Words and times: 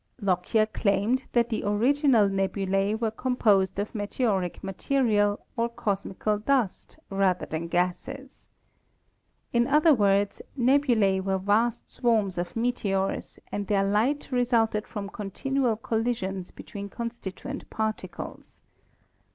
Lockyer 0.19 0.65
claimed 0.65 1.25
that 1.33 1.49
the 1.49 1.63
original 1.63 2.27
nebulae 2.27 2.95
were 2.95 3.11
composed 3.11 3.77
of 3.77 3.93
meteoric 3.93 4.63
material 4.63 5.45
or 5.55 5.69
cosmical 5.69 6.39
dust 6.39 6.97
rather 7.11 7.45
than 7.45 7.67
gases. 7.67 8.49
In 9.53 9.67
other 9.67 9.93
words, 9.93 10.41
nebulae 10.57 11.19
were 11.19 11.37
vast 11.37 11.87
swarms 11.93 12.39
of 12.39 12.55
meteors 12.55 13.37
and 13.51 13.67
their 13.67 13.83
light 13.83 14.31
resulted 14.31 14.87
from 14.87 15.07
continual 15.07 15.75
collisions 15.75 16.49
between 16.49 16.89
constituent 16.89 17.69
particles. 17.69 18.63